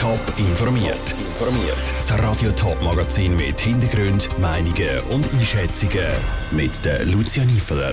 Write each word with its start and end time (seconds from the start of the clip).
Top 0.00 0.32
informiert. 0.38 1.10
Informiert. 1.10 1.76
Das 1.94 2.10
Radio 2.20 2.50
Top 2.52 2.82
Magazin 2.82 3.36
mit 3.36 3.60
Hintergrund, 3.60 4.30
Meinungen 4.40 4.98
und 5.10 5.30
Einschätzungen 5.34 6.06
mit 6.52 6.82
der 6.86 7.04
Lucia 7.04 7.44
Niefeler. 7.44 7.92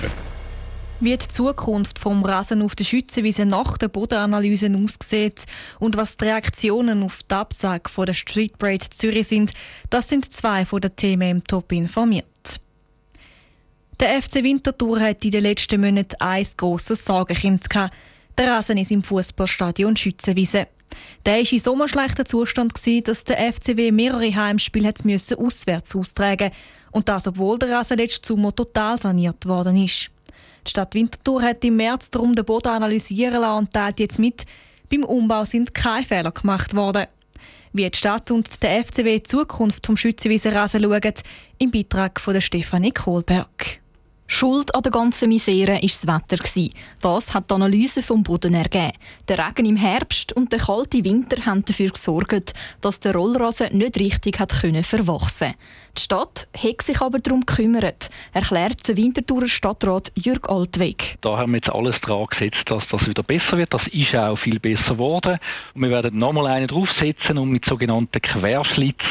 Wie 1.00 1.18
die 1.18 1.28
Zukunft 1.28 1.98
vom 1.98 2.24
Rasen 2.24 2.62
auf 2.62 2.74
der 2.74 2.84
Schützenwiese 2.84 3.44
nach 3.44 3.76
der 3.76 3.88
Bodenanalyse 3.88 4.72
aussieht 4.74 5.42
und 5.80 5.98
was 5.98 6.16
die 6.16 6.24
Reaktionen 6.24 7.02
auf 7.02 7.18
die 7.30 7.34
Absage 7.34 7.90
von 7.90 8.06
der 8.06 8.14
Street 8.14 8.56
Parade 8.56 8.88
Zürich 8.88 9.28
sind, 9.28 9.52
das 9.90 10.08
sind 10.08 10.32
zwei 10.32 10.64
von 10.64 10.80
den 10.80 10.96
Themen 10.96 11.30
im 11.30 11.44
Top 11.44 11.70
informiert. 11.72 12.24
Der 14.00 14.22
FC 14.22 14.36
Winterthur 14.36 14.98
hat 14.98 15.26
in 15.26 15.32
den 15.32 15.42
letzten 15.42 15.82
Monaten 15.82 16.16
ein 16.20 16.46
grosses 16.56 17.04
Sorgenkind 17.04 17.68
gehabt. 17.68 17.94
Der 18.38 18.52
Rasen 18.52 18.78
ist 18.78 18.92
im 18.92 19.02
Fußballstadion 19.02 19.94
Schützenwiese. 19.94 20.68
Der 21.26 21.36
war 21.36 21.52
in 21.52 21.58
so 21.58 21.74
einem 21.74 21.88
schlechten 21.88 22.26
Zustand, 22.26 22.72
dass 23.04 23.24
der 23.24 23.52
FCW 23.52 23.92
mehrere 23.92 24.34
Heimspiele 24.34 24.92
auswärts 25.36 25.94
austragen 25.94 26.48
musste. 26.48 26.62
Und 26.90 27.08
das, 27.08 27.26
obwohl 27.26 27.58
der 27.58 27.70
Rasen 27.70 27.98
letztes 27.98 28.26
Sommer 28.26 28.54
total 28.54 28.98
saniert 28.98 29.46
worden 29.46 29.82
ist. 29.84 30.10
Die 30.66 30.70
Stadt 30.70 30.94
Winterthur 30.94 31.42
hat 31.42 31.64
im 31.64 31.76
März 31.76 32.10
darum 32.10 32.34
den 32.34 32.44
Boden 32.44 32.68
analysieren 32.68 33.40
lassen 33.40 33.58
und 33.58 33.72
teilt 33.72 34.00
jetzt 34.00 34.18
mit, 34.18 34.44
beim 34.90 35.04
Umbau 35.04 35.44
sind 35.44 35.74
keine 35.74 36.04
Fehler 36.04 36.32
gemacht 36.32 36.74
worden. 36.74 37.06
Wie 37.72 37.88
die 37.88 37.98
Stadt 37.98 38.30
und 38.30 38.62
der 38.62 38.84
FCW 38.84 39.18
die 39.18 39.22
Zukunft 39.22 39.86
vom 39.86 39.96
Schützenwieser 39.96 40.54
Rasen 40.54 40.82
schauen, 40.82 41.14
im 41.58 41.70
Beitrag 41.70 42.20
von 42.20 42.40
Stefanie 42.40 42.92
Kohlberg. 42.92 43.80
Schuld 44.30 44.74
an 44.74 44.82
der 44.82 44.92
ganzen 44.92 45.30
Misere 45.30 45.80
war 45.80 45.80
das 45.80 46.06
Wetter. 46.06 46.70
Das 47.00 47.32
hat 47.32 47.50
die 47.50 47.54
Analyse 47.54 48.02
vom 48.02 48.22
Boden 48.22 48.52
ergeben. 48.52 48.92
Der 49.26 49.38
Regen 49.38 49.64
im 49.64 49.76
Herbst 49.76 50.34
und 50.34 50.52
der 50.52 50.58
kalte 50.58 51.02
Winter 51.02 51.46
haben 51.46 51.64
dafür 51.64 51.88
gesorgt, 51.88 52.52
dass 52.82 53.00
der 53.00 53.14
Rollrasen 53.14 53.76
nicht 53.76 53.96
richtig 53.96 54.38
hat 54.38 54.52
verwachsen 54.52 55.54
Die 55.96 56.02
Stadt 56.02 56.46
hat 56.54 56.82
sich 56.82 57.00
aber 57.00 57.20
darum 57.20 57.46
gekümmert, 57.46 58.10
erklärt 58.34 58.86
der 58.86 58.98
Winterthurer 58.98 59.48
Stadtrat 59.48 60.12
Jürg 60.14 60.46
Altweg. 60.50 61.16
Da 61.22 61.38
haben 61.38 61.52
wir 61.52 61.58
jetzt 61.58 61.70
alles 61.70 61.98
dran 62.02 62.26
gesetzt, 62.26 62.64
dass 62.66 62.84
das 62.90 63.06
wieder 63.06 63.22
besser 63.22 63.56
wird. 63.56 63.72
Das 63.72 63.86
ist 63.88 64.14
auch 64.14 64.38
viel 64.38 64.60
besser 64.60 64.92
geworden. 64.92 65.38
Und 65.72 65.82
wir 65.82 65.90
werden 65.90 66.18
nochmal 66.18 66.48
einen 66.48 66.68
draufsetzen 66.68 67.38
und 67.38 67.48
mit 67.48 67.64
sogenannten 67.64 68.20
Querschlitz 68.20 69.04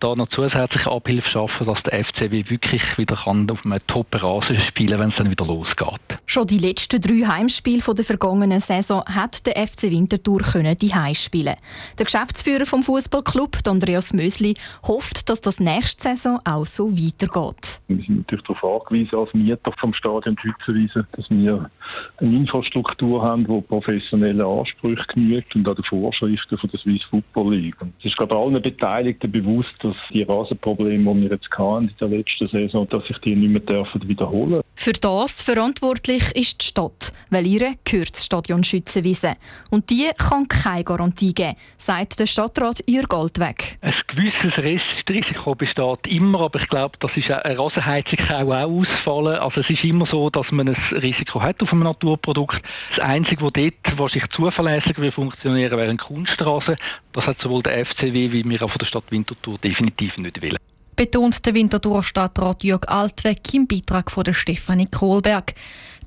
da 0.00 0.14
noch 0.14 0.28
zusätzliche 0.28 0.90
Abhilfe 0.90 1.30
schaffen, 1.30 1.66
dass 1.66 1.82
der 1.82 2.04
FCW 2.04 2.44
wirklich 2.48 2.82
wieder 2.98 3.16
kann 3.16 3.50
auf 3.50 3.64
einem 3.64 3.80
Top-Rasen 3.86 4.53
spielen 4.60 4.98
wenn 4.98 5.10
es 5.10 5.16
dann 5.16 5.30
wieder 5.30 5.46
losgeht. 5.46 6.00
Schon 6.26 6.46
die 6.46 6.58
letzten 6.58 7.00
drei 7.00 7.26
Heimspiele 7.26 7.82
der 7.94 8.04
vergangenen 8.04 8.60
Saison 8.60 9.04
hat 9.04 9.46
der 9.46 9.66
FC 9.66 9.84
Winterthur 9.84 10.40
können 10.40 10.76
die 10.76 10.92
spielen. 11.14 11.54
Der 11.98 12.04
Geschäftsführer 12.04 12.66
vom 12.66 12.82
Fußballclub, 12.82 13.58
Andreas 13.66 14.12
Mösli, 14.12 14.54
hofft, 14.86 15.28
dass 15.28 15.40
das 15.40 15.60
nächste 15.60 16.02
Saison 16.02 16.40
auch 16.44 16.66
so 16.66 16.90
weitergeht. 16.92 17.80
Wir 17.88 18.02
sind 18.04 18.18
natürlich 18.18 18.44
darauf 18.44 18.82
angewiesen 18.82 19.18
als 19.18 19.34
Mieter 19.34 19.72
vom 19.78 19.94
Stadion 19.94 20.36
Schützenwiese, 20.38 21.06
dass 21.12 21.30
wir 21.30 21.70
eine 22.18 22.36
Infrastruktur 22.36 23.22
haben, 23.22 23.46
die 23.46 23.60
professionellen 23.62 24.40
Ansprüchen 24.40 25.04
genügt 25.14 25.54
und 25.54 25.68
an 25.68 25.74
den 25.74 25.84
Vorschriften 25.84 26.58
von 26.58 26.70
der 26.70 26.80
Swiss 26.80 27.04
Football 27.04 27.54
League. 27.54 27.76
Es 27.98 28.06
ist 28.06 28.16
glaube 28.16 28.36
allen 28.36 28.60
Beteiligten 28.60 29.30
bewusst, 29.30 29.74
dass 29.80 29.96
die 30.12 30.22
Rasenprobleme, 30.22 31.14
die 31.14 31.22
wir 31.22 31.30
jetzt 31.30 31.50
hatten 31.50 31.88
in 31.88 31.94
der 32.00 32.08
letzten 32.08 32.48
Saison, 32.48 32.88
dass 32.88 33.06
sich 33.06 33.18
die 33.18 33.34
nicht 33.34 33.50
mehr 33.50 33.60
dürfen 33.60 34.06
wiederholen. 34.08 34.43
Für 34.74 34.92
das 34.92 35.42
verantwortlich 35.42 36.36
ist 36.36 36.60
die 36.60 36.66
Stadt, 36.66 37.12
weil 37.30 37.46
ihre 37.46 37.74
gehört 37.84 38.14
das 38.14 38.24
Stadion 38.24 38.64
Schützenwiese. 38.64 39.36
Und 39.70 39.88
die 39.88 40.10
kann 40.18 40.46
keine 40.48 40.84
Garantie 40.84 41.32
geben, 41.32 41.56
sagt 41.78 42.18
der 42.18 42.26
Stadtrat 42.26 42.82
Jürg 42.86 43.12
Altweg. 43.14 43.78
Ein 43.80 43.94
gewisses 44.06 44.58
Restrisiko 44.58 45.54
besteht 45.54 46.06
immer, 46.06 46.42
aber 46.42 46.60
ich 46.60 46.68
glaube, 46.68 46.98
das 47.00 47.16
ist 47.16 47.30
eine 47.30 47.58
Rasenheizung 47.58 48.18
kann 48.18 48.52
auch 48.52 48.80
ausfallen. 48.80 49.38
Also 49.38 49.60
es 49.60 49.70
ist 49.70 49.84
immer 49.84 50.06
so, 50.06 50.28
dass 50.28 50.50
man 50.50 50.68
ein 50.68 50.76
Risiko 50.92 51.40
hat 51.40 51.62
auf 51.62 51.72
einem 51.72 51.84
Naturprodukt. 51.84 52.60
Das 52.96 53.04
Einzige, 53.04 53.42
was 53.42 53.52
dort 53.54 53.98
wahrscheinlich 53.98 54.30
zuverlässig 54.30 54.98
will 54.98 55.12
funktionieren, 55.12 55.78
wäre 55.78 55.90
ein 55.90 55.98
Kunstrasen. 55.98 56.76
Das 57.12 57.26
hat 57.26 57.40
sowohl 57.40 57.62
der 57.62 57.86
FCW 57.86 58.32
wie 58.32 58.44
wir 58.44 58.62
auch 58.62 58.70
von 58.70 58.78
der 58.78 58.86
Stadt 58.86 59.04
Winterthur 59.10 59.58
definitiv 59.58 60.18
nicht 60.18 60.42
wollen 60.42 60.63
betont 60.96 61.44
der 61.44 61.54
Winterthurer 61.54 62.02
Stadtrat 62.02 62.62
Jörg 62.64 62.88
Altweg 62.88 63.52
im 63.54 63.66
Beitrag 63.66 64.10
von 64.10 64.24
der 64.24 64.32
Stefanie 64.32 64.86
Kohlberg. 64.86 65.54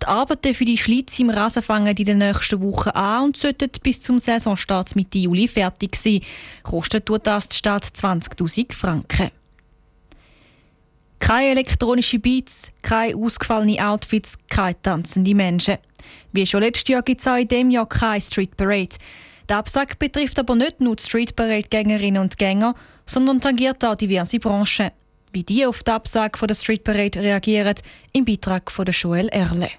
Die 0.01 0.05
Arbeiten 0.05 0.53
für 0.53 0.65
die 0.65 0.77
Schlitz 0.77 1.17
im 1.19 1.29
Rasen 1.29 1.63
fangen 1.63 1.95
in 1.95 2.05
den 2.05 2.19
nächsten 2.19 2.61
Wochen 2.61 2.89
an 2.89 3.25
und 3.25 3.37
sollten 3.37 3.69
bis 3.81 4.01
zum 4.01 4.19
Saisonstart 4.19 4.95
Mitte 4.95 5.17
Juli 5.17 5.47
fertig 5.47 5.95
sein. 5.95 6.21
Kostet 6.63 7.05
tut 7.05 7.25
das 7.25 7.49
die 7.49 7.57
Stadt 7.57 7.83
20.000 7.83 8.73
Franken. 8.73 9.31
Keine 11.19 11.49
elektronischen 11.49 12.21
Beats, 12.21 12.71
keine 12.81 13.15
ausgefallenen 13.15 13.79
Outfits, 13.79 14.37
keine 14.49 14.81
tanzenden 14.81 15.35
Menschen. 15.35 15.77
Wie 16.31 16.45
schon 16.45 16.61
letztes 16.61 16.87
Jahr 16.87 17.01
gibt 17.01 17.21
es 17.21 17.27
auch 17.27 17.37
in 17.37 17.47
diesem 17.47 17.71
Jahr 17.71 17.89
keine 17.89 18.21
Street 18.21 18.55
Parade. 18.55 18.95
Der 19.49 19.57
Absag 19.57 19.97
betrifft 19.97 20.37
aber 20.39 20.55
nicht 20.55 20.81
nur 20.81 20.97
Street 20.99 21.35
Parade-Gängerinnen 21.35 22.21
und 22.21 22.37
Gänger, 22.37 22.75
sondern 23.05 23.39
tangiert 23.39 23.83
auch 23.85 23.95
diverse 23.95 24.39
Branchen. 24.39 24.91
Wie 25.31 25.43
die 25.43 25.65
auf 25.65 25.83
die 25.83 25.91
Absage 25.91 26.37
von 26.37 26.47
der 26.47 26.55
Street 26.55 26.83
Parade 26.83 27.21
reagieren, 27.21 27.75
im 28.11 28.25
Beitrag 28.25 28.71
von 28.71 28.85
Joel 28.85 29.29
Erle. 29.29 29.69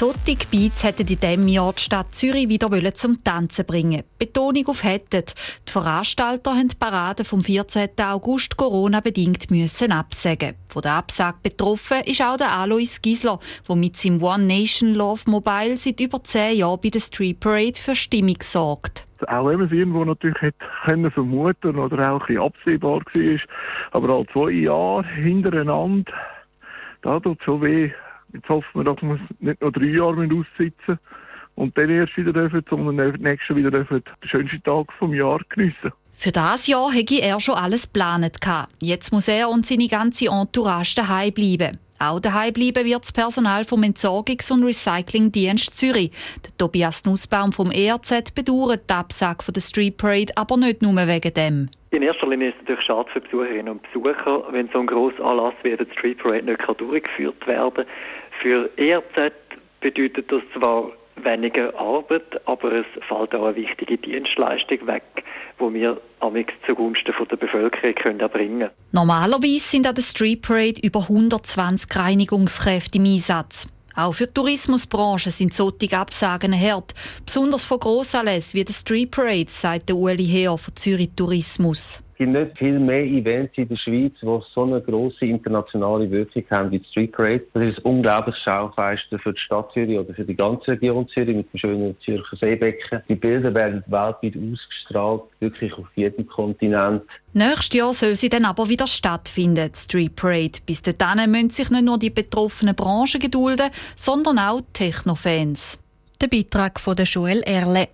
Solche 0.00 0.46
Beats 0.50 0.82
hätten 0.82 1.06
in 1.08 1.18
diesem 1.18 1.46
Jahr 1.46 1.74
die 1.74 1.82
Stadt 1.82 2.14
Zürich 2.14 2.48
wieder 2.48 2.94
zum 2.94 3.22
Tanzen 3.22 3.66
bringen 3.66 4.02
Betonung 4.18 4.66
auf 4.68 4.82
«hätten». 4.82 5.24
Die 5.68 5.70
Veranstalter 5.70 6.52
haben 6.52 6.68
die 6.68 6.76
Parade 6.76 7.22
vom 7.22 7.42
14. 7.42 7.90
August 7.98 8.56
Corona-bedingt 8.56 9.50
müssen 9.50 9.92
absagen. 9.92 10.54
Von 10.68 10.80
der 10.80 10.92
Absage 10.92 11.36
betroffen 11.42 12.00
ist 12.06 12.22
auch 12.22 12.38
der 12.38 12.50
Alois 12.50 13.02
Gisler, 13.02 13.40
der 13.68 13.76
mit 13.76 13.94
seinem 13.94 14.22
One 14.22 14.44
Nation 14.44 14.94
Love 14.94 15.30
Mobile 15.30 15.76
seit 15.76 16.00
über 16.00 16.24
zehn 16.24 16.56
Jahren 16.56 16.80
bei 16.82 16.88
der 16.88 17.00
Street 17.00 17.38
Parade 17.38 17.78
für 17.78 17.94
Stimmung 17.94 18.38
sorgt 18.40 19.06
auch 19.26 19.46
wenn 19.48 19.58
man 19.58 19.66
es 19.66 19.72
irgendwo 19.72 20.02
natürlich 20.02 20.40
hätte 20.40 21.10
vermuten 21.10 21.76
oder 21.76 22.14
auch 22.14 22.26
ein 22.26 22.38
absehbar 22.38 23.02
war, 23.02 23.40
aber 23.90 24.14
all 24.14 24.26
zwei 24.32 24.50
Jahre 24.50 25.06
hintereinander, 25.08 26.14
da 27.02 27.20
tut 27.20 27.42
so 27.44 27.60
weh, 27.60 27.90
Jetzt 28.32 28.48
hoffen 28.48 28.68
wir, 28.74 28.84
dass 28.84 29.02
wir 29.02 29.18
nicht 29.40 29.60
noch 29.60 29.72
drei 29.72 29.86
Jahre 29.86 30.24
aussitzen 30.24 30.98
und 31.54 31.76
dann 31.76 31.90
erst 31.90 32.16
wieder 32.16 32.32
dürfen, 32.32 32.64
sondern 32.68 33.12
nächstes 33.20 33.56
wieder 33.56 33.70
dürfen 33.70 34.02
den 34.04 34.28
schönsten 34.28 34.62
Tag 34.62 34.92
vom 34.92 35.12
Jahr 35.12 35.40
geniessen. 35.48 35.92
Für 36.14 36.32
das 36.32 36.66
Jahr 36.66 36.92
hätte 36.92 37.22
er 37.22 37.40
schon 37.40 37.54
alles 37.54 37.84
geplant. 37.84 38.38
Jetzt 38.82 39.10
muss 39.10 39.26
er 39.26 39.48
und 39.48 39.64
seine 39.64 39.88
ganze 39.88 40.26
Entourage 40.26 40.94
daheim 40.94 41.32
bleiben. 41.32 41.78
Auch 41.98 42.20
daheim 42.20 42.52
bleiben 42.52 42.84
wird 42.86 43.04
das 43.04 43.12
Personal 43.12 43.64
vom 43.64 43.82
Entsorgungs- 43.82 44.50
und 44.50 44.64
Recyclingdienst 44.64 45.76
Zürich. 45.76 46.12
Der 46.44 46.56
Tobias 46.56 47.04
Nussbaum 47.04 47.52
vom 47.52 47.70
ERZ 47.70 48.32
bedauert 48.34 48.88
die 48.88 48.94
Absage 48.94 49.52
der 49.52 49.60
Street 49.60 49.96
Parade, 49.98 50.32
aber 50.36 50.56
nicht 50.56 50.82
nur 50.82 50.94
wegen 50.94 51.34
dem. 51.34 51.68
In 51.92 52.02
erster 52.02 52.28
Linie 52.28 52.50
ist 52.50 52.54
es 52.54 52.60
natürlich 52.60 52.84
schade 52.84 53.10
für 53.10 53.20
Besucherinnen 53.20 53.68
und 53.68 53.82
Besucher, 53.82 54.44
wenn 54.52 54.68
so 54.72 54.78
ein 54.78 54.86
grosser 54.86 55.24
Anlass 55.24 55.54
wie 55.64 55.76
der 55.76 55.86
Street 55.92 56.18
Parade 56.18 56.44
nicht 56.44 56.80
durchgeführt 56.80 57.46
werden 57.48 57.74
kann. 57.74 57.86
Für 58.40 58.70
ERZ 58.76 59.32
bedeutet 59.80 60.30
das 60.30 60.42
zwar 60.54 60.92
weniger 61.16 61.76
Arbeit, 61.78 62.40
aber 62.46 62.72
es 62.72 62.86
fällt 63.08 63.34
auch 63.34 63.46
eine 63.46 63.56
wichtige 63.56 63.98
Dienstleistung 63.98 64.86
weg, 64.86 65.02
wo 65.58 65.72
wir 65.74 66.00
amix 66.20 66.54
zugunsten 66.64 67.12
der 67.28 67.36
Bevölkerung 67.36 67.94
können 67.96 68.20
erbringen 68.20 68.60
können. 68.60 68.70
Normalerweise 68.92 69.58
sind 69.58 69.86
an 69.86 69.96
der 69.96 70.02
Street 70.02 70.42
Parade 70.42 70.80
über 70.80 71.00
120 71.00 71.96
Reinigungskräfte 71.96 72.98
im 72.98 73.04
Einsatz. 73.04 73.68
Auch 73.94 74.12
für 74.12 74.26
die 74.26 74.34
Tourismusbranche 74.34 75.30
sind 75.30 75.54
solche 75.54 75.96
Absagen 75.96 76.58
hart, 76.58 76.94
besonders 77.24 77.64
von 77.64 77.80
Grossanlässen 77.80 78.58
wie 78.58 78.64
der 78.64 78.74
Street 78.74 79.10
Parade, 79.10 79.50
sagt 79.50 79.90
Ueli 79.90 80.26
Heer 80.26 80.56
von 80.56 80.76
Zürich 80.76 81.10
Tourismus 81.16 82.02
gibt 82.20 82.32
nicht 82.32 82.58
viel 82.58 82.78
mehr 82.78 83.02
Events 83.02 83.56
in 83.56 83.66
der 83.66 83.76
Schweiz, 83.76 84.12
die 84.20 84.26
so 84.26 84.62
eine 84.62 84.82
grosse 84.82 85.24
internationale 85.24 86.10
Wirkung 86.10 86.44
haben 86.50 86.70
wie 86.70 86.78
die 86.78 86.84
Street 86.84 87.12
Parade. 87.12 87.46
Das 87.54 87.62
ist 87.62 87.78
ein 87.78 87.84
unglaubliches 87.84 88.42
Schaufenster 88.42 89.18
für 89.18 89.32
die 89.32 89.40
Stadt 89.40 89.72
Zürich 89.72 89.98
oder 89.98 90.12
für 90.12 90.26
die 90.26 90.36
ganze 90.36 90.72
Region 90.72 91.08
Zürich 91.08 91.34
mit 91.34 91.50
dem 91.50 91.58
schönen 91.58 91.96
Zürcher 92.00 92.36
Seebecken. 92.36 93.00
Die 93.08 93.14
Bilder 93.14 93.54
werden 93.54 93.82
weltweit 93.86 94.34
ausgestrahlt, 94.36 95.22
wirklich 95.40 95.72
auf 95.72 95.86
jedem 95.94 96.26
Kontinent. 96.26 97.02
Nächstes 97.32 97.78
Jahr 97.78 97.94
soll 97.94 98.14
sie 98.14 98.28
dann 98.28 98.44
aber 98.44 98.68
wieder 98.68 98.86
stattfinden, 98.86 99.70
die 99.72 99.78
Street 99.78 100.14
Parade. 100.14 100.58
Bis 100.66 100.82
dahin 100.82 101.30
müssen 101.30 101.48
sich 101.48 101.70
nicht 101.70 101.84
nur 101.84 101.98
die 101.98 102.10
betroffenen 102.10 102.74
Branchen 102.74 103.18
gedulden, 103.18 103.70
sondern 103.96 104.38
auch 104.38 104.60
Techno-Fans. 104.74 105.79
Der 106.20 106.28
Beitrag 106.28 106.78
von 106.78 106.96
Joel 106.96 107.40
Erle. 107.44 107.88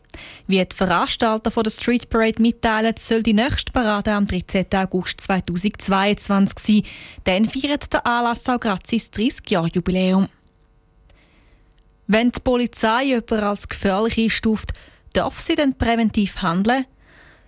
Wie 0.48 0.64
die 0.64 0.74
Veranstalter 0.74 1.62
der 1.62 1.70
Street 1.70 2.10
Parade 2.10 2.42
mitteilen, 2.42 2.94
soll 2.98 3.22
die 3.22 3.32
nächste 3.32 3.70
Parade 3.70 4.12
am 4.12 4.26
13. 4.26 4.66
August 4.74 5.20
2022 5.20 6.84
sein. 6.84 6.92
Dann 7.22 7.48
feiert 7.48 7.92
der 7.92 8.04
Anlass 8.04 8.48
auch 8.48 8.58
sein 8.60 8.80
30-Jahr-Jubiläum. 8.98 10.28
Wenn 12.08 12.32
die 12.32 12.40
Polizei 12.40 13.04
jemanden 13.04 13.44
als 13.44 13.68
gefährlich 13.68 14.18
einstuft, 14.18 14.72
darf 15.12 15.38
sie 15.38 15.54
dann 15.54 15.78
präventiv 15.78 16.42
handeln? 16.42 16.84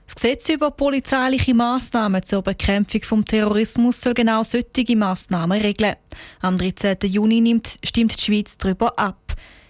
Das 0.06 0.14
Gesetz 0.14 0.48
über 0.48 0.70
polizeiliche 0.70 1.54
Massnahmen 1.54 2.22
zur 2.22 2.42
Bekämpfung 2.42 3.24
des 3.24 3.30
Terrorismus 3.32 4.00
soll 4.00 4.14
genau 4.14 4.44
solche 4.44 4.96
Massnahmen 4.96 5.60
regeln. 5.60 5.96
Am 6.40 6.56
13. 6.56 6.98
Juni 7.02 7.40
nimmt, 7.40 7.68
stimmt 7.84 8.16
die 8.16 8.24
Schweiz 8.24 8.56
darüber 8.56 8.96
ab. 8.96 9.27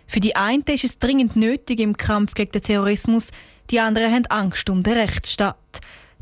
Für 0.08 0.20
die 0.20 0.34
einen 0.34 0.64
ist 0.66 0.84
es 0.84 0.98
dringend 0.98 1.36
nötig 1.36 1.78
im 1.80 1.96
Kampf 1.96 2.34
gegen 2.34 2.50
den 2.50 2.62
Terrorismus, 2.62 3.28
die 3.70 3.78
anderen 3.78 4.12
haben 4.12 4.26
Angst 4.26 4.70
um 4.70 4.82
den 4.82 4.94
Rechtsstaat. 4.94 5.56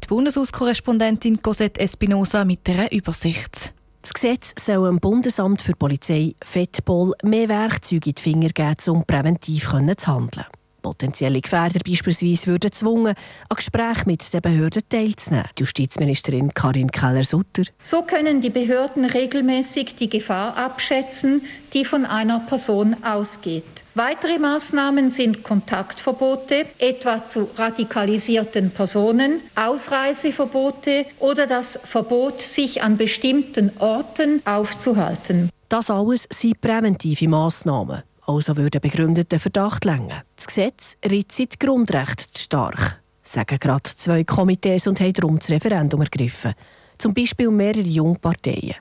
Die 0.03 0.09
Bundeshauskorrespondentin 0.09 1.41
Cosette 1.41 1.81
Espinosa 1.81 2.45
mit 2.45 2.69
einer 2.69 2.91
Übersicht. 2.91 3.73
Das 4.03 4.13
Gesetz 4.13 4.55
soll 4.61 4.89
dem 4.89 4.99
Bundesamt 4.99 5.63
für 5.63 5.75
Polizei 5.75 6.35
FEDPOL 6.43 7.13
mehr 7.23 7.49
Werkzeuge 7.49 8.11
in 8.11 8.15
die 8.17 8.23
Finger 8.23 8.49
geben, 8.49 8.77
um 8.89 9.05
präventiv 9.05 9.69
zu 9.69 10.07
handeln. 10.07 10.47
Potenzielle 10.87 11.41
Gefährder 11.41 11.81
beispielsweise 11.85 12.47
würden 12.47 12.71
gezwungen, 12.71 13.15
an 13.49 13.57
Gesprächen 13.57 14.05
mit 14.07 14.33
den 14.33 14.41
Behörden 14.41 14.83
teilzunehmen. 14.89 15.49
Die 15.59 15.63
Justizministerin 15.63 16.55
Karin 16.55 16.93
Keller-Sutter. 16.93 17.65
So 17.83 18.03
können 18.03 18.41
die 18.41 18.51
Behörden 18.51 19.05
regelmäßig 19.05 19.97
die 19.97 20.09
Gefahr 20.09 20.57
abschätzen, 20.57 21.43
die 21.75 21.85
von 21.85 22.05
einer 22.05 22.39
Person 22.39 22.95
ausgeht. 23.03 23.65
Weitere 23.97 24.39
Maßnahmen 24.39 25.11
sind 25.11 25.43
Kontaktverbote, 25.43 26.67
etwa 26.79 27.27
zu 27.27 27.49
radikalisierten 27.57 28.71
Personen, 28.71 29.41
Ausreiseverbote 29.57 31.07
oder 31.19 31.49
das 31.49 31.81
Verbot, 31.83 32.41
sich 32.43 32.85
an 32.85 32.97
bestimmten 32.97 33.73
Orten 33.81 34.41
aufzuhalten. 34.47 35.51
Das 35.69 35.91
alles 35.91 36.29
sind 36.31 36.61
präventive 36.61 37.27
Maßnahmen. 37.27 38.05
Also 38.27 38.57
würde 38.57 38.81
begründeter 38.81 39.39
Verdacht 39.39 39.85
länger. 39.85 40.25
Das 40.35 40.49
Gesetz 40.49 40.97
ritzt 41.09 41.39
die 41.39 41.49
Grundrechte 41.59 42.29
zu 42.31 42.43
stark, 42.43 43.01
sagen 43.23 43.59
gerade 43.61 43.85
zwei 43.85 44.25
Komitees 44.25 44.89
und 44.89 45.01
haben 45.01 45.13
darum 45.13 45.39
das 45.39 45.51
Referendum 45.51 46.03
ergriffen. 46.03 46.55
Zum 46.99 47.15
Beispiel 47.15 47.51
mehrere 47.51 47.83
Jungparteien 47.83 48.75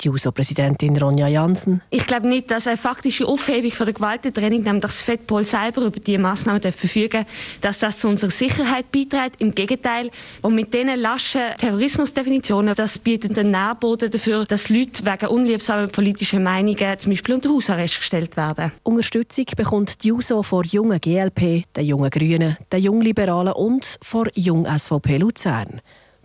die 0.00 0.08
JUSO-Präsidentin 0.08 0.96
Ronja 0.96 1.28
Jansen. 1.28 1.82
Ich 1.90 2.06
glaube 2.06 2.28
nicht, 2.28 2.50
dass 2.50 2.66
eine 2.66 2.76
faktische 2.76 3.26
Aufhebung 3.26 3.70
von 3.72 3.86
der 3.86 3.94
Gewaltentrennung, 3.94 4.62
nämlich 4.62 4.82
dass 4.82 5.02
FEDPOL 5.02 5.44
selber 5.44 5.82
über 5.82 6.00
diese 6.00 6.18
Massnahmen 6.18 6.60
verfügen 6.72 7.26
dass 7.60 7.78
das 7.78 7.98
zu 7.98 8.08
unserer 8.08 8.30
Sicherheit 8.30 8.90
beiträgt. 8.90 9.36
Im 9.38 9.54
Gegenteil. 9.54 10.10
Und 10.42 10.54
mit 10.54 10.72
diesen 10.72 10.96
laschen 10.96 11.56
Terrorismusdefinitionen, 11.58 12.74
das 12.74 12.98
bietet 12.98 13.38
einen 13.38 13.50
Nährboden 13.50 14.10
dafür, 14.10 14.44
dass 14.46 14.68
Leute 14.68 15.04
wegen 15.04 15.26
unliebsamer 15.26 15.88
politischer 15.88 16.40
Meinungen 16.40 16.98
zum 16.98 17.12
Beispiel 17.12 17.34
unter 17.34 17.50
Hausarrest 17.50 17.98
gestellt 17.98 18.36
werden. 18.36 18.72
Unterstützung 18.82 19.46
bekommt 19.56 20.02
die 20.02 20.08
JUSO 20.08 20.42
vor 20.42 20.64
jungen 20.64 21.00
GLP, 21.00 21.64
den 21.74 21.84
jungen 21.84 22.10
Grünen, 22.10 22.56
den 22.72 22.82
jungen 22.82 23.02
Liberalen 23.02 23.52
und 23.52 23.98
vor 24.02 24.26
jung 24.34 24.66
SVP 24.66 25.18
Luzern. 25.18 25.80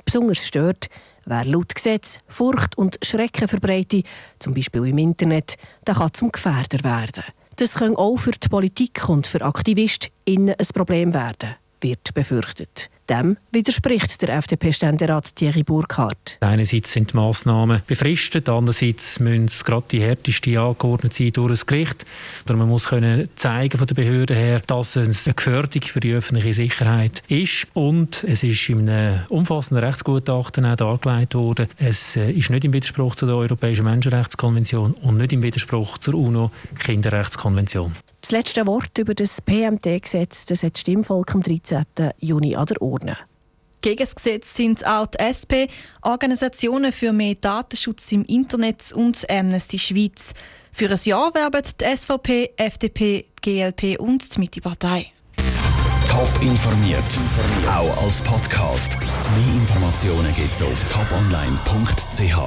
Besonders 0.06 0.45
stört, 0.45 0.88
Wer 1.25 1.45
laut 1.45 1.74
Gesetz 1.74 2.19
Furcht 2.27 2.77
und 2.77 3.00
Schrecken 3.04 3.48
verbreitet, 3.48 4.06
zum 4.38 4.54
Beispiel 4.54 4.86
im 4.86 4.98
Internet, 5.00 5.56
der 5.86 5.95
kann 5.95 6.13
zum 6.13 6.31
Gefährder 6.31 6.83
werden. 6.83 7.24
Das 7.56 7.75
kann 7.75 7.95
auch 7.95 8.18
für 8.18 8.31
die 8.31 8.48
Politik 8.48 9.10
und 9.10 9.25
für 9.25 9.42
AktivistInnen 9.42 10.56
ein 10.56 10.68
Problem 10.74 11.13
werden, 11.13 11.56
wird 11.81 12.13
befürchtet. 12.13 12.89
Dem 13.10 13.38
widerspricht 13.52 14.22
der 14.24 14.30
FDP-Ständerat 14.30 15.36
Thierry 15.36 15.62
Burkhardt. 15.62 16.38
Einerseits 16.40 16.92
sind 16.92 17.13
die 17.13 17.18
Massnahmen 17.18 17.84
befristet, 17.86 18.50
andererseits 18.50 19.19
müssen 19.19 19.46
es 19.46 19.63
gerade 19.63 19.86
die 19.92 20.02
härtesten 20.02 20.57
angeordnet 20.57 21.13
sein 21.13 21.31
durch 21.31 21.52
das 21.52 21.66
Gericht. 21.68 22.04
Oder 22.46 22.56
man 22.56 22.68
muss 22.68 22.88
können 22.88 23.30
zeigen 23.36 23.78
von 23.78 23.86
der 23.86 23.94
Behörde 23.94 24.34
her, 24.34 24.62
dass 24.66 24.96
es 24.96 25.28
eine 25.28 25.36
Gefährdung 25.36 25.84
für 25.84 26.00
die 26.00 26.13
öffentliche 26.13 26.56
Sicherheit 26.56 27.22
ist. 27.28 27.68
Und 27.74 28.24
es 28.24 28.42
ist 28.42 28.69
in 28.69 28.90
einem 28.90 29.22
umfassenden 29.30 29.86
Rechtsgutachten 29.86 30.66
auch 30.66 30.75
dargelegt 30.75 31.36
worden, 31.36 31.68
es 31.78 32.16
äh, 32.16 32.31
ist 32.31 32.50
nicht 32.50 32.66
im 32.66 32.74
Widerspruch 32.74 33.16
zu 33.16 33.28
der 33.28 33.36
Europäischen 33.36 33.86
Menschenrechtskonvention 33.86 34.94
und 34.94 35.18
nicht 35.18 35.31
im 35.31 35.44
Widerspruch 35.44 36.00
zur 36.00 36.16
UNO-Kinderrechtskonvention. 36.16 37.94
Das 38.25 38.31
letzte 38.31 38.66
Wort 38.66 38.98
über 38.98 39.13
das 39.13 39.39
PMT-Gesetz 39.39 40.48
das 40.48 40.63
hat 40.63 40.74
das 40.74 40.81
Stimmvolk 40.81 41.36
am 41.36 41.44
13. 41.44 41.86
Juni 42.18 42.56
an 42.56 42.66
der 42.66 42.81
Urne. 42.81 43.19
Gegen 43.81 44.00
das 44.00 44.16
Gesetz 44.16 44.56
sind 44.56 44.83
auch 44.83 45.06
die 45.06 45.19
SP, 45.22 45.69
Organisationen 46.01 46.92
für 46.92 47.13
mehr 47.13 47.36
Datenschutz 47.36 48.12
im 48.12 48.25
Internet 48.25 48.92
und 48.94 49.30
Amnesty 49.30 49.77
Schweiz. 49.77 50.33
Für 50.72 50.89
ein 50.89 51.00
Jahr 51.04 51.36
werben 51.36 51.62
die 51.80 51.95
SVP, 51.95 52.54
FDP, 52.57 53.27
GLP 53.44 54.00
und 54.00 54.36
die 54.36 54.39
Mitte-Partei. 54.39 55.12
Top 56.10 56.42
informiert, 56.42 57.04
auch 57.68 58.04
als 58.04 58.24
Podcast. 58.24 58.98
Mehr 59.00 59.54
Informationen 59.54 60.33
gibt 60.33 60.51
es 60.51 60.63
auf 60.63 60.83
toponline.ch. 60.86 62.39